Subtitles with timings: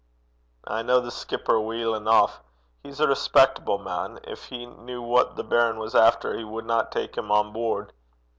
[0.65, 2.31] 'I ken the skipper weel eneuch.
[2.81, 4.19] He's a respectable man.
[4.25, 7.93] Gin he kent what the baron was efter, he wadna tak him on boord.'